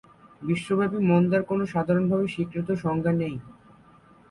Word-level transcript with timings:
বিশ্বব্যাপী 0.41 0.99
মন্দার 1.09 1.41
কোনও 1.43 1.65
সাধারণভাবে 1.65 2.25
স্বীকৃত 2.27 2.69
সংজ্ঞা 2.83 3.13
নেই। 3.13 3.35